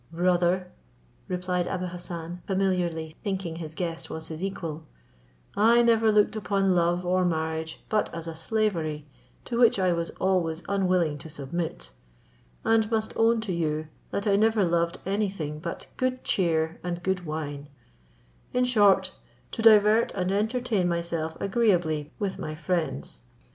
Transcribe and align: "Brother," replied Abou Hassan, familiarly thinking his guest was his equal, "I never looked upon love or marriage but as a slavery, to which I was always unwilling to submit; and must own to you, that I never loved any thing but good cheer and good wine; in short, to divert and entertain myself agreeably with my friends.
"Brother," 0.11 0.71
replied 1.27 1.67
Abou 1.67 1.85
Hassan, 1.85 2.41
familiarly 2.47 3.15
thinking 3.23 3.57
his 3.57 3.75
guest 3.75 4.09
was 4.09 4.29
his 4.29 4.43
equal, 4.43 4.81
"I 5.55 5.83
never 5.83 6.11
looked 6.11 6.35
upon 6.35 6.73
love 6.73 7.05
or 7.05 7.23
marriage 7.23 7.83
but 7.87 8.11
as 8.11 8.25
a 8.27 8.33
slavery, 8.33 9.05
to 9.45 9.59
which 9.59 9.77
I 9.77 9.93
was 9.93 10.09
always 10.19 10.63
unwilling 10.67 11.19
to 11.19 11.29
submit; 11.29 11.91
and 12.65 12.89
must 12.89 13.13
own 13.15 13.41
to 13.41 13.51
you, 13.53 13.89
that 14.09 14.25
I 14.25 14.37
never 14.37 14.65
loved 14.65 14.97
any 15.05 15.29
thing 15.29 15.59
but 15.59 15.85
good 15.97 16.23
cheer 16.23 16.79
and 16.83 17.03
good 17.03 17.23
wine; 17.27 17.69
in 18.53 18.63
short, 18.63 19.11
to 19.51 19.61
divert 19.61 20.13
and 20.15 20.31
entertain 20.31 20.87
myself 20.89 21.37
agreeably 21.39 22.11
with 22.17 22.39
my 22.39 22.55
friends. 22.55 23.21